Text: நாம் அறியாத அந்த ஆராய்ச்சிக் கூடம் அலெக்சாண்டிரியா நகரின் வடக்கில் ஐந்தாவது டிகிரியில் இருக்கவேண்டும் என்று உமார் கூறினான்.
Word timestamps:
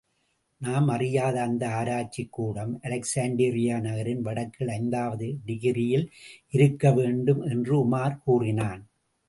நாம் 0.61 0.87
அறியாத 0.87 1.41
அந்த 1.41 1.63
ஆராய்ச்சிக் 1.69 2.31
கூடம் 2.31 2.79
அலெக்சாண்டிரியா 2.83 3.75
நகரின் 3.81 4.21
வடக்கில் 4.21 4.67
ஐந்தாவது 4.67 5.27
டிகிரியில் 5.45 6.07
இருக்கவேண்டும் 6.53 7.43
என்று 7.49 7.75
உமார் 7.85 8.21
கூறினான். 8.23 8.81